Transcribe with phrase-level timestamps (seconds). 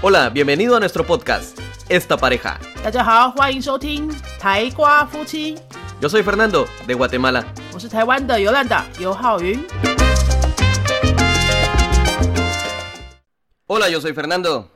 [0.00, 2.60] Hola, bienvenido a nuestro podcast, Esta Pareja.
[6.00, 7.52] Yo soy Fernando, de Guatemala.
[13.66, 14.70] Hola, yo soy Fernando.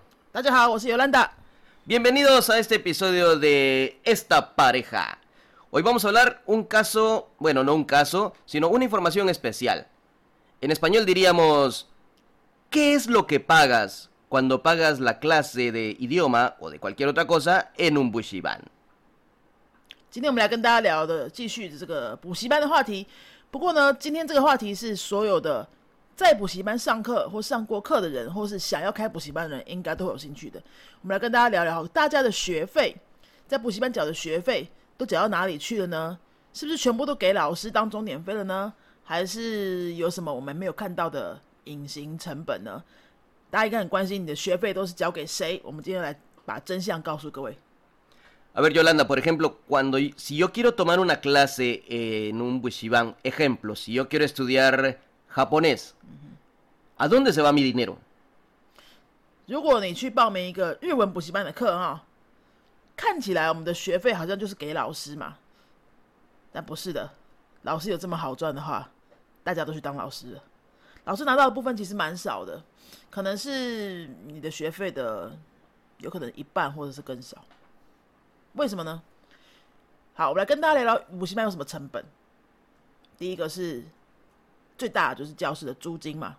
[1.84, 5.18] Bienvenidos a este episodio de Esta Pareja.
[5.70, 9.86] Hoy vamos a hablar un caso, bueno, no un caso, sino una información especial.
[10.60, 11.88] En español diríamos,
[12.70, 17.26] ¿qué es lo que pagas cuando pagas la clase de idioma o de cualquier otra
[17.26, 18.60] cosa en un bushiban?
[20.10, 23.06] 今天我们来跟大家聊的，继续这个补习班的话题。
[23.50, 25.68] 不过呢，今天这个话题是所有的
[26.16, 30.58] 在补习班上课或上过课的人，或是想要开补习班的人，应该都有兴趣的。
[31.02, 32.96] 我们来跟大家聊聊大家的学费，
[33.46, 36.18] 在补习班缴的学费都缴到哪里去了呢？
[36.54, 38.72] 是不是全部都给老师当钟点费了呢？
[39.04, 42.82] 还是有什么我们没有看到的隐形成本呢？
[43.52, 45.60] 大家应该很关心你的学费都是交给谁？
[45.62, 47.54] 我们今天来把真相告诉各位。
[48.54, 53.76] A ver, Yolanda, por ejemplo, cuando si yo quiero tomar una clase en un bushiban, ejemplo,
[53.76, 55.92] si yo quiero estudiar japonés,
[56.96, 57.98] ¿a dónde se va mi dinero?
[59.46, 62.02] 如果你去报名一个日文补习班的课哈，
[62.96, 65.36] 看起来我们的学费好像就是给老师嘛，
[66.50, 67.10] 但不是的，
[67.64, 68.88] 老师有这么好赚的话，
[69.44, 70.42] 大家都去当老师了。
[71.04, 72.62] 老师拿到的部分其实蛮少的，
[73.10, 75.36] 可能是你的学费的
[75.98, 77.44] 有可能一半或者是更少。
[78.54, 79.02] 为什么呢？
[80.14, 82.04] 好，我们来跟大家聊聊补习班有什么成本。
[83.18, 83.82] 第一个是
[84.76, 86.36] 最大的就是教室的租金嘛，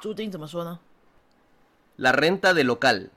[0.00, 0.78] 租金怎么说呢
[1.96, 3.08] ？La renta del local.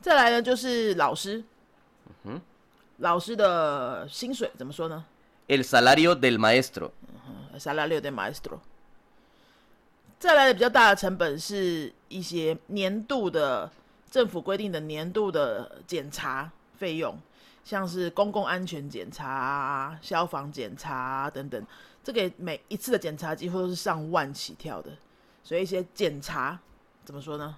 [0.00, 1.44] 再来呢，就是老师，
[2.98, 5.04] 老师的薪水怎么说呢
[5.46, 8.60] El salario del maestro.？salario de maestro。
[10.18, 13.70] 再来的比较大的成本是一些年度的
[14.10, 17.16] 政府规定的年度的检查费用，
[17.64, 21.64] 像是公共安全检查啊、消防检查啊等等，
[22.02, 24.90] 这个每一次的检查几乎都是上万起跳的，
[25.44, 26.58] 所以一些检查
[27.04, 27.56] 怎么说呢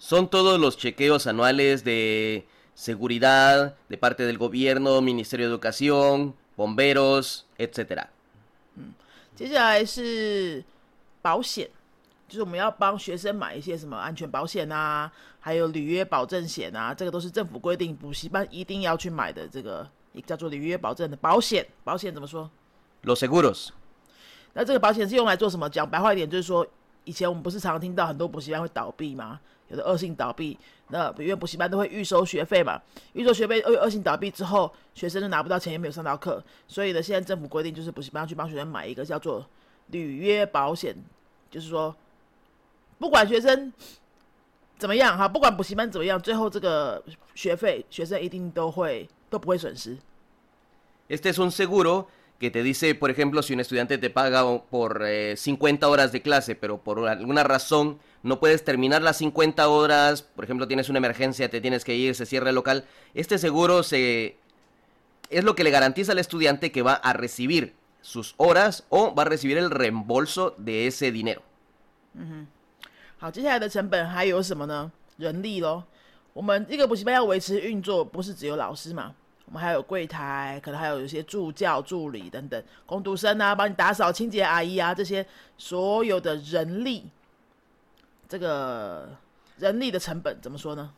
[0.00, 7.42] ？Son todos los chequeos anuales de seguridad de parte del gobierno, Ministerio de Educación, bomberos,
[7.58, 8.06] etcétera.
[8.76, 8.94] 嗯
[9.36, 10.64] 接下来是
[11.24, 11.66] 保险，
[12.28, 21.66] 就是我们要帮学生买一些什么安全保险啊，还有履约保证险啊，这个都是政府规定补习班一定要去买的，这个一个叫做履约保证的保险。
[21.82, 22.50] 保险怎么说
[23.04, 23.70] ？Los seguros.
[24.52, 25.66] 那这个保险是用来做什么？
[25.70, 26.66] 讲白话一点，就是说，
[27.04, 29.40] 以前我们不是常常听到很多补习班会倒闭吗？
[29.68, 30.58] 有的恶性倒闭，
[30.88, 32.78] 那因为补习班都会预收学费嘛，
[33.14, 39.44] 预收学费恶恶性倒闭之后，学生就拿不到钱，也没有上到课，所以呢，现在政府规定就是补习班要去帮学生买一个叫做
[39.87, 40.95] 履约保险，
[41.49, 41.95] 就是说，
[42.97, 43.71] 不管学生
[44.77, 47.03] 怎么样哈，不管补习班怎么样，最后这个
[47.35, 49.97] 学费学生一定都会都不会损失。
[51.07, 52.07] Este es un seguro
[52.39, 56.21] que te dice, por ejemplo, si un estudiante te paga por eh, 50 horas de
[56.21, 60.99] clase, pero por alguna razón no puedes terminar las 50 horas, por ejemplo, tienes una
[60.99, 64.37] emergencia, te tienes que ir, se cierra el local, este seguro se
[65.29, 67.73] es lo que le garantiza al estudiante que va a recibir
[68.04, 71.40] sus horas o va a recibir el reembolso de ese dinero.
[73.16, 74.92] 好，接下来的成本还有什么呢？
[75.16, 75.84] 人力咯。
[76.34, 79.14] 我们一个补习班要维持运作，不是只有老师嘛，
[79.46, 85.24] 我们还有柜台，可能还有一些助教、助理等等，工读生啊，帮你打扫、清洁阿姨啊，这些
[85.56, 87.04] 所有的人力，
[88.28, 89.16] 这个
[89.56, 90.92] 人力的成本怎么说呢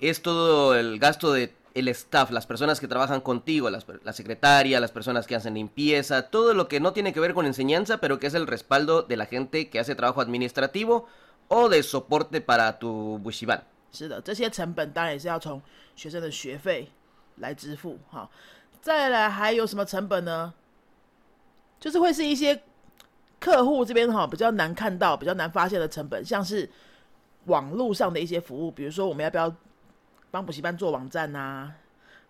[0.00, 4.79] ？Es todo el gasto de el staff, las personas que trabajan contigo, las, la secretaria,
[4.79, 8.19] las personas que hacen limpieza, todo lo que no tiene que ver con enseñanza, pero
[8.19, 11.07] que es el respaldo de la gente que hace trabajo administrativo
[11.47, 13.61] o de soporte para tu bushiban.
[13.93, 15.61] 是的，这些成本当然也是要从
[15.95, 16.89] 学生的学费
[17.37, 18.29] 来支付哈。
[18.81, 20.53] 再来还有什么成本呢？
[21.79, 22.61] 就是会是一些
[23.39, 26.69] 客户这边哈比较难看到、比较难发现的成本，像是
[27.45, 29.53] 网络上的一些服务，比如说我们要不要
[30.36, 31.72] 帮补习班做网站啊？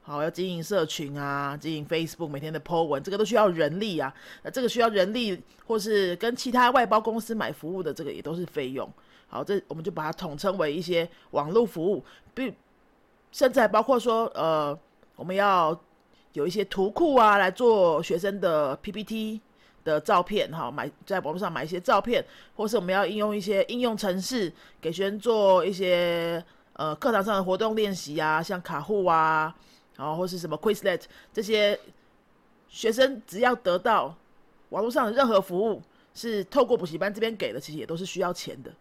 [0.00, 4.14] 好，要经营社群啊，经营 Facebook 每天的 po 文，这个都需要人力啊。
[4.44, 8.88] 那这个需要人力，或是跟其他外包公司买服务的，这个也都是费用。
[9.26, 12.54] 好，这我们就把它统称为一些网络服务，并
[13.32, 14.78] 甚至还包括说，呃，
[15.16, 15.76] 我们要
[16.34, 19.40] 有一些图库啊，来做学生的 PPT
[19.82, 22.24] 的照片，哈，买在网络上买一些照片，
[22.54, 26.40] 或是我们要应用一些应用程式给学生做一些
[26.75, 29.55] 呃课堂上的活动练习啊，像卡户啊，
[29.97, 31.01] 然后或是什么 Quizlet
[31.33, 31.79] 这些，
[32.67, 34.15] 学生只要得到
[34.69, 35.81] 网络上的任何服务
[36.13, 38.71] 是透过补习班这边给的，其实也都是需要钱的。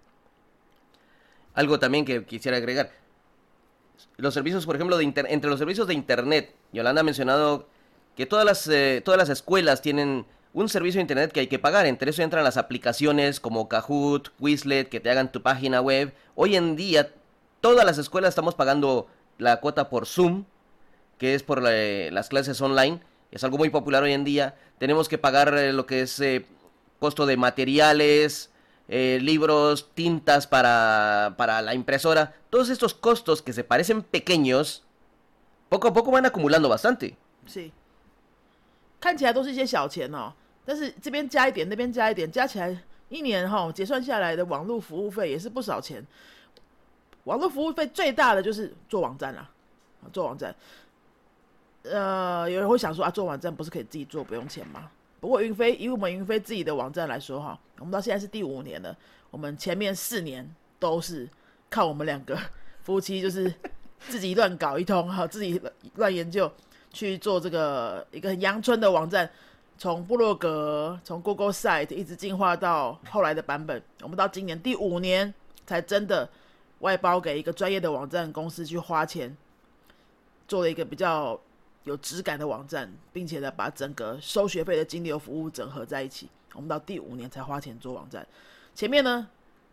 [1.54, 2.90] Algo también que quisiera agregar.
[4.16, 7.66] Los servicios, por ejemplo, de inter- entre los servicios de Internet, Yolanda ha mencionado
[8.16, 11.58] que todas las, eh, todas las escuelas tienen un servicio de Internet que hay que
[11.58, 11.86] pagar.
[11.86, 16.14] Entre eso entran las aplicaciones como Kahoot, Quizlet, que te hagan tu página web.
[16.34, 17.12] Hoy en día,
[17.64, 19.06] todas las escuelas estamos pagando
[19.38, 20.44] la cuota por Zoom,
[21.18, 23.00] que es por la- las clases online.
[23.30, 24.56] Es algo muy popular hoy en día.
[24.78, 26.46] Tenemos que pagar eh, lo que es eh,
[26.98, 28.50] costo de materiales,
[28.88, 32.34] eh, libros, tintas para, para la impresora.
[32.50, 34.82] Todos estos costos que se parecen pequeños,
[35.68, 37.16] poco a poco van acumulando bastante.
[37.46, 37.70] 是，
[39.00, 40.32] 看起来都是一些小钱哦，
[40.64, 42.76] 但是这边加一点，那边加一点，加起来
[43.08, 46.04] 一年哈、结算下来的网络服务费也是不少钱。
[47.25, 49.47] 网络服务费最大的就是做网站啦，
[50.11, 50.55] 做网站。
[51.83, 54.89] 呃，有人会想说啊，做网站不是可以自己做，不用钱吗？
[55.19, 58.95] 不过云飞以我们云飞自己的网站来说哈，我们到现在是第五年了，
[59.31, 60.47] 我们前面四年
[60.79, 61.27] 都是
[61.69, 62.37] 靠我们两个
[62.81, 63.51] 夫妻就是
[63.99, 65.59] 自己乱搞一通哈， 自己
[65.95, 66.51] 乱研究
[66.91, 69.27] 去做这个一个很阳春的网站，
[69.79, 75.33] 从部落格从 Google Site 一直进化到后来的版本，我们到今年第五年
[75.65, 76.29] 才真的
[76.79, 79.35] 外包给一个专业的网站公司去花钱
[80.47, 81.39] 做了一个比较
[81.83, 86.29] 有质感的网站，并且呢把整个收学费的金流服务整合在一起。
[86.53, 88.25] 我们到第五年才花钱做网站，
[88.73, 89.27] 前面呢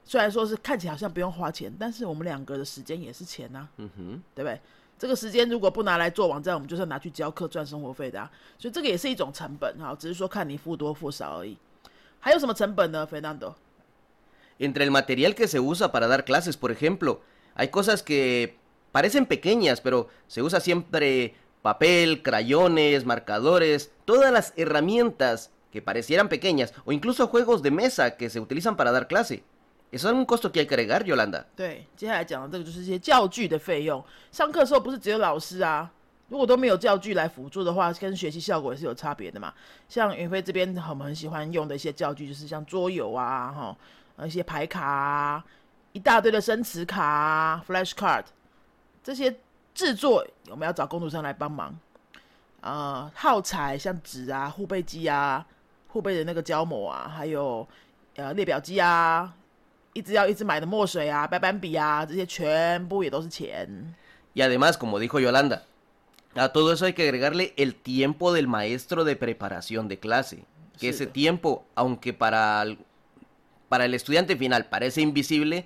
[0.05, 4.23] 虽然说是看起来好像不用花钱，但是我们两个的时间也是钱呐、嗯哼。
[4.35, 4.61] 对不对？
[4.99, 11.57] 这个时间如果不拿来做网站，我们就是拿去教课赚生活费的啊，所以这个也是一种成本哈，只是说看你付多付少而已。
[12.21, 13.53] 还有什么成本呢费纳多
[14.62, 17.22] Entre el material que se usa para dar clases, por ejemplo,
[17.56, 18.58] hay cosas que
[18.92, 26.74] parecen pequeñas, pero se usa siempre papel, crayones, marcadores, todas las herramientas que parecieran pequeñas,
[26.86, 29.44] o incluso juegos de mesa que se utilizan para dar clase.
[29.92, 31.46] Eso es un costo que hay que agregar, Yolanda.
[31.56, 34.04] 对，接下来讲的这个就是一些教具的费用。
[34.32, 35.90] 上课的时候不是只有老师啊，
[36.28, 39.54] 如果都没有教具来辅助的话，跟学习效果也是有差别的嘛。
[39.88, 43.78] 像云飞这边我们很喜欢用的一些教具，就是像桌游啊，哈，呃
[44.27, 45.45] 一些牌卡啊，
[45.93, 48.25] 一大堆的生词卡啊，flash card，
[49.03, 49.35] 这些
[49.75, 51.79] 制作我们要找工读生来帮忙。
[52.61, 55.45] 呃，耗材像纸啊、护背机啊、
[55.89, 57.67] 护背的那个胶膜啊，还有
[58.17, 59.35] 呃列表机啊，
[59.93, 63.95] 一直要一直买的墨水啊、白板笔啊，这些全部也都是钱。
[64.35, 65.63] Y además, como dijo Yolanda,
[66.35, 70.45] a todo eso hay que agregarle el tiempo del maestro de preparación de clase.
[70.79, 72.65] Que ese tiempo, aunque para
[73.72, 75.66] para el estudiante final parece invisible,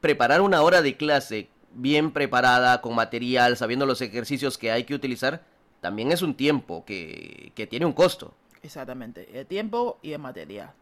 [0.00, 4.94] preparar una hora de clase bien preparada, con material, sabiendo los ejercicios que hay que
[4.94, 5.42] utilizar,
[5.80, 8.32] también es un tiempo que, que tiene un costo.
[8.62, 10.72] Exactamente, el tiempo y el material。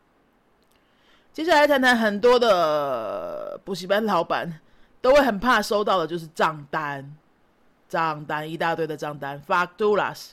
[1.32, 4.60] 接下来谈谈很多的补习班老板
[5.00, 7.16] 都会很怕收到的就是账单，
[7.88, 10.32] 账单一大堆的账单，facturas。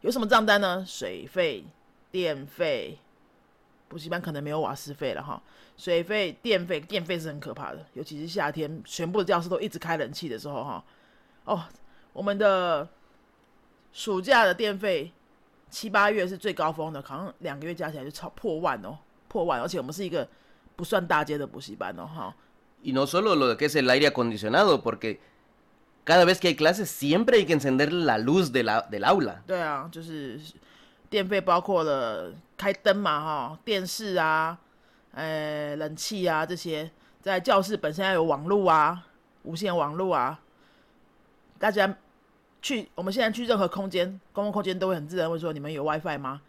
[0.00, 0.82] 有什么账单呢？
[0.86, 1.64] 水费、
[2.10, 2.98] 电费，
[3.87, 5.41] 补习班可能没有瓦斯费了哈。
[5.77, 10.83] 水费、电费，电费是很可怕的，尤其是夏天，全部的教室都一直开冷气的时候哈。
[11.43, 11.63] 哦，
[12.13, 12.87] 我们的
[13.91, 15.11] 暑假的电费
[15.69, 18.97] 七八月是最高峰的，好像两个月加起来就超破万哦，
[19.27, 20.27] 破万，而且我们是一个
[20.75, 22.35] 不算大街的补习班哦，哈
[22.81, 25.19] ，Y no solo lo que es el aire acondicionado, porque
[26.05, 29.41] cada vez que hay clases siempre hay que encender la luz de la- del aula.
[29.45, 30.39] 对啊，就是
[31.09, 34.57] 电费包括了开灯嘛，哈，电视啊，
[35.13, 36.89] 呃，冷气啊这些，
[37.21, 39.05] 在教室本身要有网络啊，
[39.43, 40.39] 无线网络啊，
[41.59, 41.95] 大家
[42.61, 46.41] 去我们现在去任何空间，公共空间都会很自然问说你们有 WiFi 吗？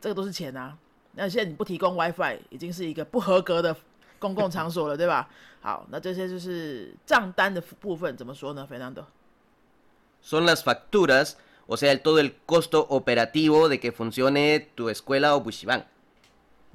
[0.00, 0.76] 这个都是钱啊。
[1.12, 3.74] 那现在你不提供 WiFi，已经是一个不合格的
[4.18, 5.28] 公共场所了，对吧？
[5.62, 11.32] 好，那这些就是账单的部分，怎么说呢，Fernando？son las facturas,
[11.67, 15.85] o sea, el- todo el costo operativo de que funcione tu escuela o bushiban.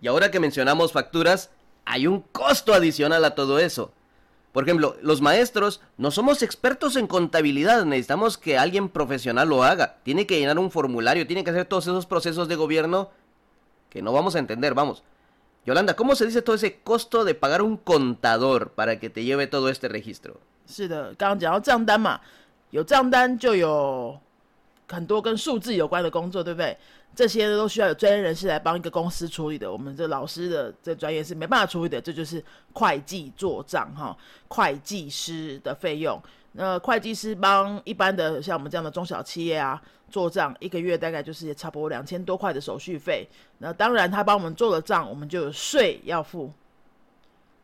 [0.01, 1.51] Y ahora que mencionamos facturas,
[1.85, 3.93] hay un costo adicional a todo eso.
[4.53, 9.99] Por ejemplo, los maestros no somos expertos en contabilidad, necesitamos que alguien profesional lo haga.
[10.03, 13.11] Tiene que llenar un formulario, tiene que hacer todos esos procesos de gobierno
[13.91, 15.03] que no vamos a entender, vamos.
[15.67, 19.47] Yolanda, ¿cómo se dice todo ese costo de pagar un contador para que te lleve
[19.47, 20.41] todo este registro?
[20.67, 22.21] 是的，刚刚讲到账单嘛，
[22.71, 24.19] 有账单就有
[24.92, 26.78] 很多跟数字有关的工作，对不对？
[27.16, 29.72] 这些都需要有专业人士来帮一个公司处理的。
[29.72, 32.44] 我们这老师的这专业是没办法处理的，这就是
[32.74, 34.16] 会计做账哈，
[34.48, 36.22] 会计师的费用。
[36.54, 43.28] 那会计师帮一般的像我们这样的中小企业啊做账，一个月大概就是差不多两千多块的手续费。
[43.58, 46.52] 那当然他帮我们做了账，我们就有税要付。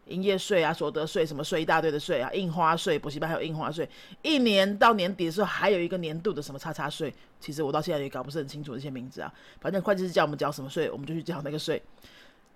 [0.08, 3.88] 营业税啊、所得税什么税一大堆的税啊，印花税，补习班还有印花税，
[4.22, 9.34] 一年到年底的时候还有一个年度的什么叉叉税，其实我到现在也搞不是很清楚这些名字啊。
[9.60, 11.82] 反正会计师叫我们缴什么税，我们就去缴那个税。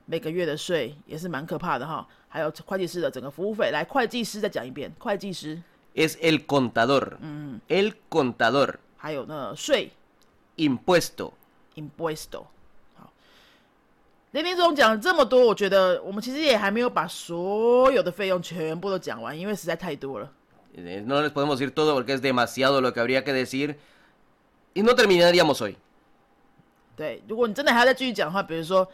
[0.05, 2.07] 每个月的税也是蛮可怕的哈。
[2.27, 5.61] 还有会计师的整个服务费，来，会计师再讲一遍，会计师
[5.93, 7.17] Es el contador.
[7.67, 8.75] El contador.
[8.97, 9.91] 还有呢税
[10.55, 11.33] Impuesto.
[11.75, 12.45] impuesto。
[14.33, 20.29] 好，林林总讲了这么多，我觉得我们其实也还没有把所有的费用全部都讲完，因为实在太多了。
[20.75, 23.75] Eh, No les podemos decir todo porque es demasiado lo que habría que decir.
[24.73, 25.75] Y no terminaríamos hoy.
[26.95, 28.87] 对，如果你真的还要再继续讲的话，比如说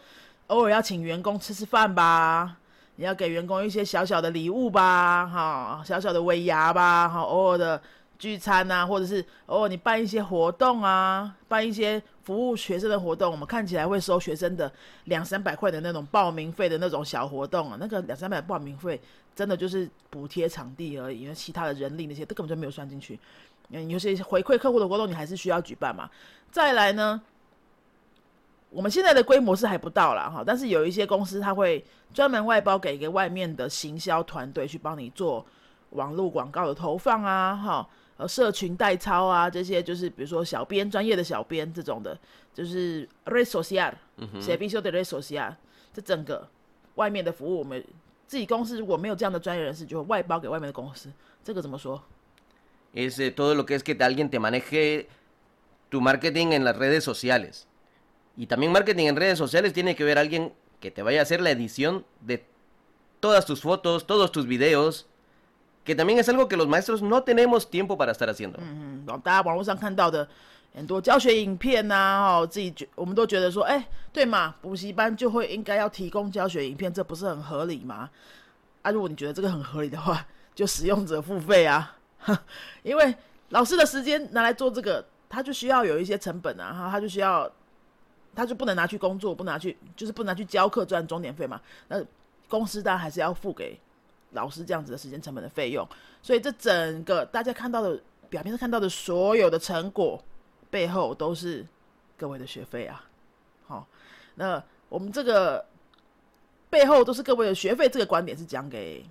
[0.47, 2.57] 偶尔要请员工吃吃饭吧，
[2.95, 7.79] 你要给员工一些小小的礼物吧，哈，小小的尾牙吧，哈，偶尔的
[8.17, 14.69] 聚餐啊，或者是偶尔你办一些活动啊，办一些服务学生的活动，我们看起来会收学生的
[15.05, 18.99] 两三百块的那种报名费的那种小活动啊，那个两三百报名费
[19.33, 23.17] 真的就是补贴场地而已，因为其他的人力那些都根本就没有算进去。
[23.69, 26.09] 嗯，有些回馈客户的活动你还是需要举办嘛。
[26.51, 27.21] 再来呢，
[28.71, 31.81] 我们现在的规模是还不到啦，哈，但是有一些公司它会
[32.13, 35.45] 专门外包给一个外面的行销团队去帮你做
[35.91, 42.18] 网络广告的投放啊，哈，呃，社群代操啊，这些就是比如说小编专业的小编这种的，
[42.54, 45.54] 就是 red social，servicio de red social，
[45.92, 46.46] 这整个
[46.96, 47.82] 外面的服务，我们
[48.26, 51.10] 自己公司如果没有这样的专业人士，就会外包给外面的公司，
[51.42, 52.02] 这个怎么说？
[52.94, 55.08] Es eh, todo lo que es que alguien te maneje
[55.88, 57.66] tu marketing en las redes sociales.
[58.36, 61.40] Y también marketing en redes sociales tiene que ver alguien que te vaya a hacer
[61.40, 62.44] la edición de
[63.20, 65.06] todas tus fotos, todos tus videos.
[65.87, 68.59] Que también es algo que los maestros no tenemos tiempo para estar haciendo.
[68.59, 70.27] 嗯，大家网络上看到的
[70.75, 78.09] 很多教学影片呐、哦，自己觉我们都觉得说，哎，对嘛，补习班就会应该要提供教学影片，这不是很合理吗？
[78.81, 81.95] 啊，如果你觉得这个很合理的话， 就使用者付费啊，
[82.83, 83.15] 因为
[83.51, 87.49] 老师的时间拿来做这个，他就需要有一些成本啊，哈，他就需要，
[88.35, 91.61] 他就不能拿去工作，不拿去，就是不拿去教课赚钟点费嘛。
[91.87, 92.03] 那
[92.49, 93.79] 公司当然还是要付给
[94.31, 95.87] 老师这样子的时间成本的费用，
[96.21, 100.23] 所以这整个大家看到的表面上看到的所有的成果
[100.69, 101.65] 背后都是
[102.17, 103.05] 各位的学费啊。
[103.67, 103.87] 好，
[104.35, 105.65] 那我们这个
[106.69, 109.05] 背后都是各位的学费，这个观点是讲给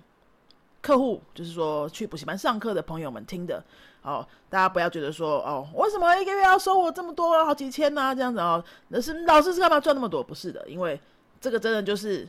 [0.81, 3.63] 客户，就是说去补习班上课的朋友们听的。
[4.03, 10.23] 哦，大家不要觉得说哦，为什么一个月要收我这么多，好几千呐、这样子哦，那是老师是干嘛赚那么多？
[10.23, 10.97] 不是的，因为
[11.41, 12.25] 这个真的就是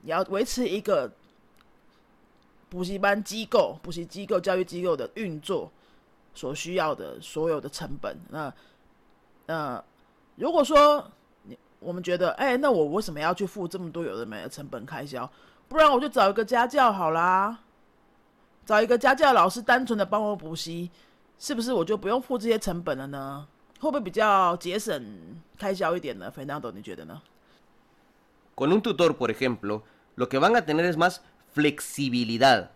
[0.00, 1.08] 你要维持一个
[2.72, 5.70] 补习班机构、补习机构、教育机构的运作
[6.32, 8.16] 所需要的所有的成本。
[8.30, 8.50] 那
[9.44, 9.84] 呃，
[10.36, 11.06] 如果说
[11.42, 15.30] 你我们觉得，哎、那我为什么要去付这么多有的没的成本开销？
[15.68, 17.58] 不然我就找一个家教好啦，
[18.64, 20.90] 找一个家教老师单纯的帮我补习，
[21.38, 23.46] 是不是我就不用付这些成本了呢？
[23.80, 25.04] 会不会比较节省
[25.58, 27.20] 开销一点呢？Fernando，你觉得呢
[28.56, 29.82] ？Con un tutor, por ejemplo,
[30.14, 31.20] lo que van a tener es más
[31.52, 32.70] flexibilidad.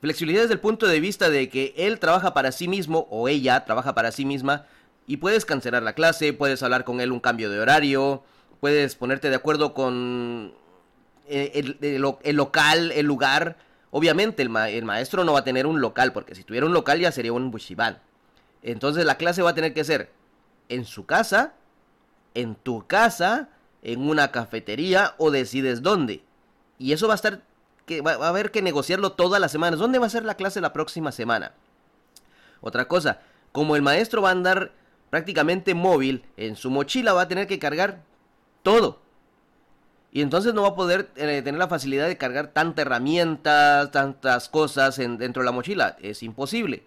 [0.00, 3.64] Flexibilidad desde el punto de vista de que él trabaja para sí mismo o ella
[3.64, 4.66] trabaja para sí misma
[5.06, 8.22] y puedes cancelar la clase, puedes hablar con él un cambio de horario,
[8.60, 10.54] puedes ponerte de acuerdo con
[11.28, 13.56] eh, el, el lo- el local, el lugar.
[13.90, 17.00] Obviamente el, el maestro no va a tener un local, porque si tuviera un local
[17.00, 17.98] ya sería un bushiban.
[18.62, 20.10] Entonces la clase va a tener que ser
[20.68, 21.54] en su casa,
[22.34, 23.48] en tu casa,
[23.82, 26.22] en una cafetería o decides dónde.
[26.78, 27.42] Y eso va a estar,
[28.00, 29.80] va, a haber que negociarlo todas las semanas.
[29.80, 31.52] ¿Dónde va a ser la clase la próxima semana?
[32.60, 33.20] Otra cosa,
[33.50, 34.72] como el maestro va a andar
[35.10, 38.02] prácticamente móvil, en su mochila va a tener que cargar
[38.62, 39.00] todo.
[40.12, 44.48] Y entonces no va a poder eh, tener la facilidad de cargar tanta herramientas, tantas
[44.48, 45.96] cosas en- dentro de la mochila.
[46.00, 46.84] Es imposible.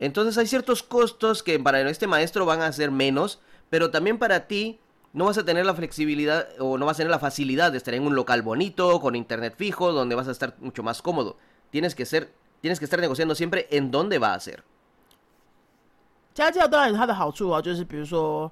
[0.00, 4.46] Entonces hay ciertos costos que para este maestro van a ser menos, pero también para
[4.46, 4.80] ti
[5.13, 7.93] no vas a tener la flexibilidad o no vas a tener la facilidad de estar
[7.93, 11.37] en un local bonito, con internet fijo, donde vas a estar mucho más cómodo.
[11.71, 14.63] Tienes que ser, tienes que estar negociando siempre en dónde va a ser.
[16.33, 18.51] 家教当然有它的好处啊，就是比如说，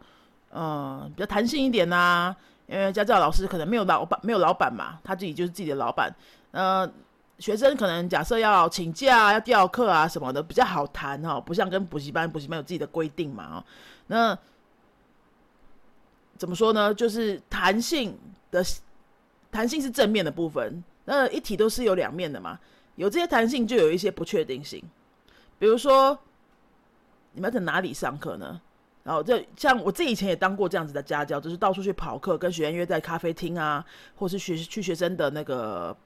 [0.50, 2.36] 呃，比较弹性一点呐、
[2.66, 6.12] 因为家教老师可能没有老板，没有老板嘛，他自己就是自己的老板。
[6.50, 6.92] 呃，
[7.38, 13.64] 学生可能假设要请假、要调课啊什么的，比较好谈哈、不像跟补习班，补习班有自己的规定嘛哦。
[14.08, 14.36] 那
[16.41, 16.95] 怎么说呢？
[16.95, 18.17] 就是弹性
[18.51, 18.65] 的，
[19.51, 20.83] 弹性是正面的部分。
[21.05, 22.59] 那一体都是有两面的嘛，
[22.97, 24.83] 有这些弹性就有一些不确定性，
[25.59, 26.19] 比如说。
[27.33, 28.61] 你们在哪里上课呢？
[29.05, 35.97] 然后这像我自己以前也当过这样子的家教，就是到处去跑课，跟学员约在咖啡厅啊，或是学去学生的那个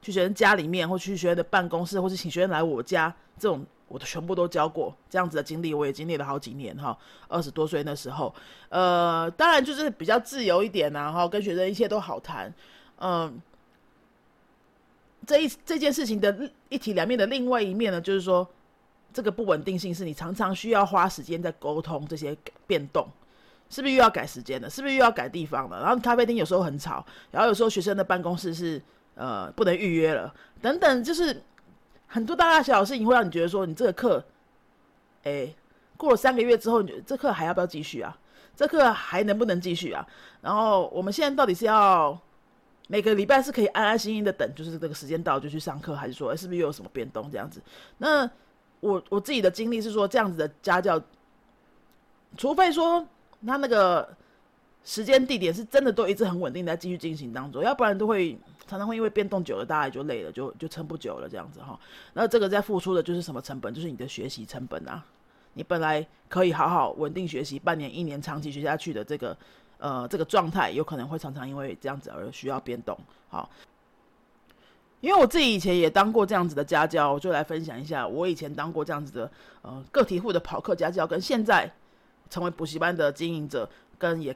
[0.00, 4.96] 去学生家里面，或去学生的办公室，或是请学生来我家，这种我都全部都教过。
[5.10, 6.96] 这样子的经历我也经历了好几年哈，
[7.28, 8.34] 二十多岁那时候，
[8.70, 12.50] 呃，当然就是比较自由一点呐，哈，跟学生一切都好谈，
[13.00, 13.42] 嗯。
[15.26, 18.48] 这一这件事情的一体两面的另外一面呢，就是说
[19.12, 23.06] 这个不稳定性是你常常需要花时间在沟通这些变动。
[23.68, 24.68] 是不是又要改时间了？
[24.68, 25.80] 是不是又要改地方了？
[25.80, 28.82] 然后咖啡厅有时候很吵，然后有时候学生的办公室是
[29.14, 31.40] 呃不能预约了，等等，就是
[32.12, 34.24] 很多大大小小事情会让你觉得说，你这个课，
[35.22, 35.54] 哎，
[35.96, 38.18] 过了三个月之后，你这课还要不要继续啊？
[38.56, 40.04] 这课还能不能继续啊？
[40.40, 42.18] 然后我们现在到底是要
[42.88, 47.62] 每个礼拜是可以安安心心的等，就是这个时间到就去上课，还是说是不是又有什么变动这样子？
[47.98, 48.28] 那
[48.80, 51.00] 我我自己的经历是说，这样子的家教，
[52.36, 53.06] 除非说。
[53.46, 54.06] 他那个
[54.82, 61.78] 时间地点是真的都一直很稳定在继续进行当中，要不然都会常常会因为变动久了，大家就累了，就就撑不久了这样子哈。
[62.14, 63.72] 那这个在付出的就是什么成本？
[63.74, 65.04] 就是你的学习成本啊。
[65.52, 69.36] 你本来可以好好稳定学习半年、一年、长期学下去的这个
[69.78, 72.98] 呃这个状态，有可能会常常因为这样子而需要变动。
[73.28, 73.50] 好，
[75.00, 79.30] 因为我自己以前也当过这样子的家教，我就来分享一下我以前当过这样子的
[79.62, 81.70] 呃个体户的跑课家教，跟现在。
[82.28, 83.68] 成为补习班的经营者，
[83.98, 84.32] 跟也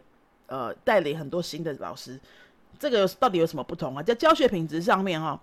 [0.47, 2.19] 呃带领很多新的老师，
[2.79, 4.03] 这个到底有什么不同啊？
[4.03, 5.41] 在教学品质上面哈，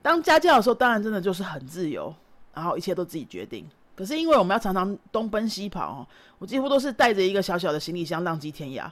[0.00, 2.14] 当家教的时候，当然真的就是很自由，
[2.54, 3.68] 然后一切都自己决定。
[3.96, 6.06] 可是因为我们要常常东奔西跑，
[6.38, 8.90] 我几乎都是带着一个小小的行李箱浪迹天涯，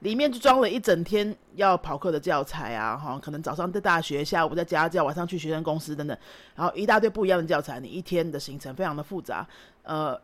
[0.00, 6.16] 里面就装了一整天要跑课的教材啊，哈，可能早上在大学，下午在家教，晚上去学生公司等等，
[6.54, 9.46] 然后一大堆不一样的教材，你一天的行程非常的复杂，
[9.84, 10.20] 呃。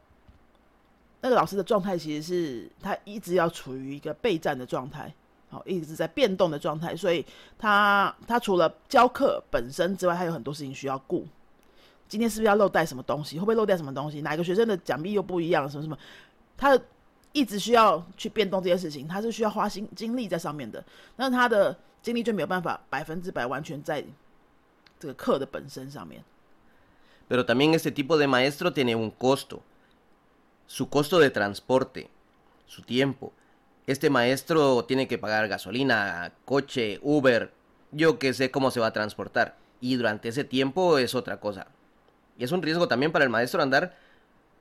[1.21, 5.13] 那个老师的状态其实是他一直要处于一个备战的状态，
[5.51, 7.25] 好，一直在变动的状态，所以
[7.59, 11.27] 他他除了教课本身之外，他有很多事情需要顾。
[12.09, 13.37] 今天是不是要漏带什么东西？
[13.37, 14.23] 会不会漏带什么东西？
[14.23, 15.69] 哪个学生的奖励又不一样？
[15.69, 15.99] 什么什么？
[16.57, 16.79] 他
[17.33, 20.83] 一直需要去变动这些事情，他是需要花心精力在上面的。
[21.17, 24.03] 那他的精力就没有办法百分之百完全在
[24.99, 26.23] 这个课的本身上面。
[27.29, 29.59] Pero también ese tipo de maestro tiene un costo.
[30.68, 32.10] su costo de transporte,
[32.66, 33.32] su tiempo.
[33.86, 37.52] Este maestro tiene que pagar gasolina, coche, Uber,
[37.92, 39.56] yo que sé cómo se va a transportar.
[39.82, 41.68] Y durante ese tiempo es otra cosa.
[42.38, 43.96] Y es un riesgo también para el maestro andar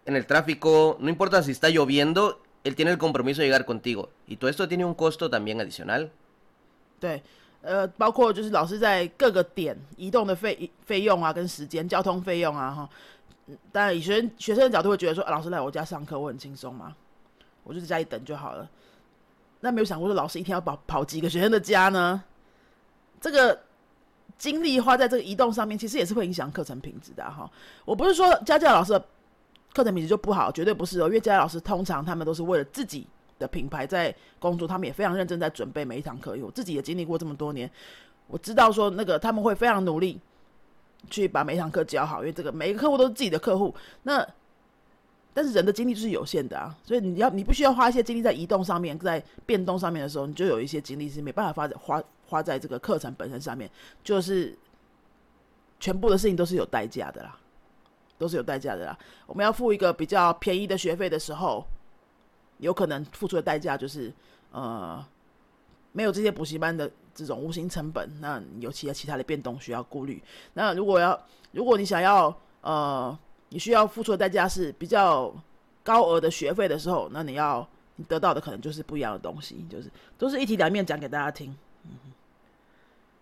[0.05, 4.11] en el tráfico, no importa si está lloviendo, él tiene el compromiso de llegar contigo.
[4.27, 6.11] Y todo esto tiene un costo también adicional.
[7.01, 7.23] 对，
[7.63, 12.91] 呃，包括就是老师在各个点移动的费费用啊，跟时间、交通费用啊，哈，
[13.72, 16.94] 当然，以学生学生的角度会觉得说，老师来我家上课，我很轻松嘛，
[17.64, 18.70] 我就在家里等就好了。
[19.62, 22.22] 那没有想过说，老师一天要跑跑几个学生的家呢？
[23.22, 23.58] 这个
[24.38, 27.50] 精力花在这个移动上面，其实也是会影响课程品质的哈。
[27.86, 29.00] 我不是说家教老师的
[29.74, 31.08] 课程品质就不好，绝对不是哦。
[31.08, 33.08] 因为家教老师通常他们都是为了自己
[33.40, 36.38] 的品牌在工作，他们也非常认真在准备每一堂课。
[36.44, 37.72] 我自己也经历过这么多年，
[38.28, 40.20] 我知道说那个他们会非常努力。
[41.10, 43.74] 去把每一堂课教好，因为这个每个客户都是自己的客户。
[44.04, 44.28] 那
[45.34, 53.70] 但是人的精力就是有限的啊，所以你要你不需要花一些精力在移动上面，在变动上面的时候，你就有一些精力是没办法花花花在这个课程本身上面，
[54.04, 54.58] 就是
[55.80, 57.38] 全部的事情都是有代价的啦，
[58.18, 58.98] 都是有代价的啦。
[59.26, 61.66] 我们要付一个比较便宜的学费的时候，
[62.58, 64.12] 有可能付出的代价就是
[64.52, 65.06] 呃。
[65.94, 70.23] 没有这些补习班的这种无形成本，那有其他其他的变动需要顾虑。
[70.55, 71.21] 那如果要，
[71.53, 73.19] 如果你想要，呃，
[73.51, 75.35] 你需要付出的代价是比较
[75.83, 81.55] 高额的学费的时候，那你要你得到的可能就是不一样的东西，就是都是一体两面讲给大家听。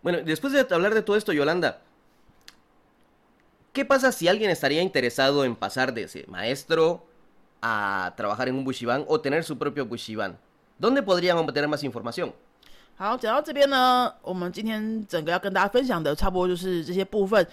[0.02, 1.83] Bueno, después de hablar de todo esto, Yolanda,
[3.74, 7.02] ¿qué pasa si alguien estaría interesado en pasar de ese maestro
[7.61, 10.38] a trabajar en un bushiban o tener su propio bushiban?
[10.78, 12.33] ¿Dónde podrían obtener más información?
[12.97, 17.45] 好，讲到这边呢，我们今天整个要跟大家分享的，差不多就是这些部分，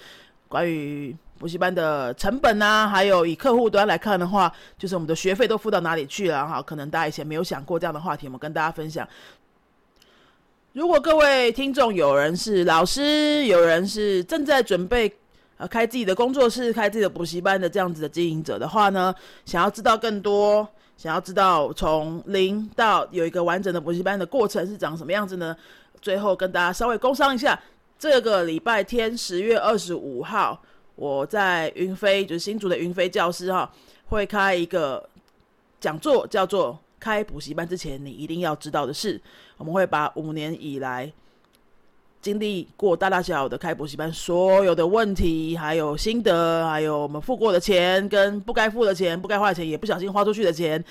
[0.46, 6.62] 关于补习班的成本啊，还有以客户端来看的话，就是我们的学费都付到哪里去了哈？
[6.62, 9.06] 可能大家以前没有想过这样的话题，我们跟大家分享。
[10.74, 15.12] 如果各位听众有人是老师，有人是正在准备
[15.56, 19.12] 呃开自己的工作室、开自己的补习班的这样子的经营者的话呢，
[19.44, 20.68] 想要知道更多。
[21.02, 25.56] 想要知道从零到有一个完整的补习班的过程是长什么样子呢？
[26.00, 27.60] 最后跟大家稍微工商一下，
[27.98, 30.62] 这个礼拜天十月二十五号，
[30.94, 33.68] 我在云飞，就是新竹的云飞教师哈，
[34.10, 35.04] 会开一个
[35.80, 39.20] 讲座，叫做“开补习班之前你一定要知道的事”。
[39.58, 41.12] 我们会把五年以来
[42.22, 50.82] 经历过大大小小的开补习班所有的问题，还有心得，还有我们付过的钱跟不该付的钱、不该花的钱，也不小心花出去的钱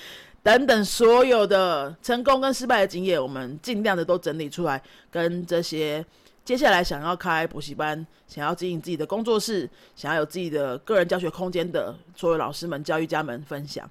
[0.42, 6.04] 等等，所有的成功跟失败的经验，我们尽量的都整理出来，跟这些
[6.44, 9.66] 接下来想要开补习班、想要经营自己的工作室、
[9.96, 13.88] 想要有自己的个人教学空间的所有老师们、教育家们分享，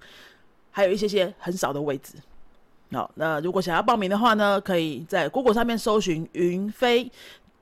[0.69, 2.13] 还有一些些很少的位置。
[2.93, 7.09] 好，那如果想要报名的话呢，可以在 Google 上面搜寻云飞，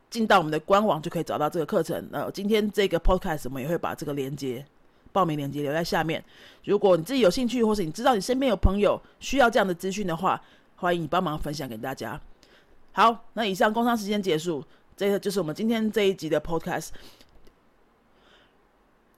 [0.09, 2.03] 进到我们的官网就可以找到这个课程。
[2.11, 4.65] 那今天这个 Podcast 我们也会把这个链接、
[5.11, 6.23] 报名链接留在下面。
[6.63, 10.41] 如果你自己有兴趣，或是你知道你身边有朋友需要这样的资讯的话，
[10.77, 12.19] 欢迎你帮忙分享给大家。
[12.91, 14.63] 好，那以上工商时间结束，
[14.97, 16.89] 这个就是我们今天这一集的 Podcast。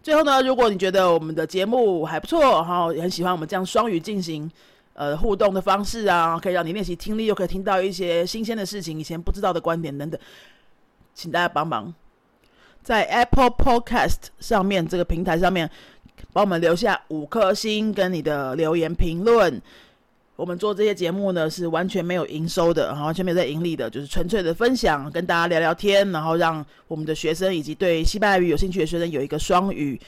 [0.04, 4.52] 最后呢，如果你觉得我们的节目还不错，哈，也很喜欢我们这样双语进行。
[4.94, 10.20] 呃，互动的方式啊，可以让你练习听力，又可以听到一些新鲜的事情，以前不知道的观点等等，
[11.16, 11.94] 请大家帮忙
[12.84, 15.70] 在 Apple Podcast 上面这个平台上面
[16.34, 19.62] 帮我们留下五颗星跟你的留言评论。
[20.36, 30.00] 我们做这些节目呢是完全没有营收的，完全没有在盈利的，就是纯粹的分享，跟大家聊聊天，然后让我们的学生以及对西班牙语有兴趣的学生有一个双语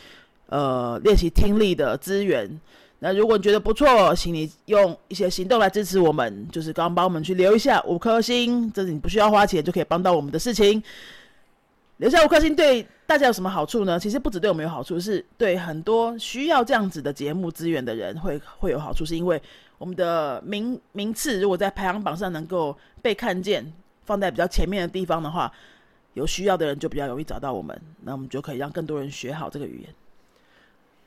[0.47, 2.59] 呃练习听力的资源。
[3.05, 10.81] 那如果你觉得不错，请你用一些行动来支持我们，就是刚刚帮我们去留一下五颗星，这是你不需要花钱就可以帮到我们的事情。
[11.97, 13.99] 留下五颗星对大家有什么好处呢？
[13.99, 19.41] 其实不止对我们有好处，是对很多需要这样子的节目资源的人会会有好处，是因为
[19.77, 23.69] 我们的名名次如果在排行榜上能够被看见，
[24.05, 25.51] 放在比较前面的地方的话，
[26.13, 29.93] 有需要的人就比较容易找到我们，那我们就可以让更多人学好这个语言。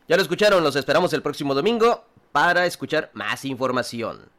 [0.08, 4.30] Ya lo escucharon, los esperamos el próximo domingo para escuchar más información.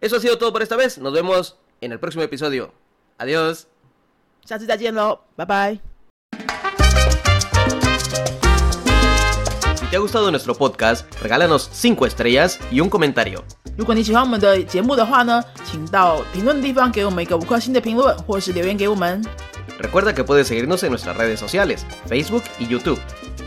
[0.00, 0.98] Eso ha sido todo por esta vez.
[0.98, 2.72] Nos vemos en el próximo episodio.
[3.18, 3.66] Adiós.
[4.48, 5.80] Bye bye.
[9.74, 13.42] Si te ha gustado nuestro podcast, regálanos 5 estrellas y un comentario.
[13.76, 19.22] 如果你喜欢我们的节目的话呢，请到评论的地方给我们一个五颗星的评论，或是留言给我们。
[19.78, 22.98] Recuerda que puedes seguirnos en nuestras redes sociales, Facebook y YouTube.